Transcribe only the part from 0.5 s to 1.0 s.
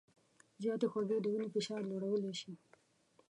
زیاتې